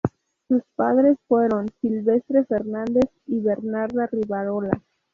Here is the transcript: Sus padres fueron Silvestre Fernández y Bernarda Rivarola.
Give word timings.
Sus 0.47 0.63
padres 0.75 1.15
fueron 1.27 1.67
Silvestre 1.79 2.43
Fernández 2.45 3.05
y 3.27 3.39
Bernarda 3.39 4.07
Rivarola. 4.11 4.81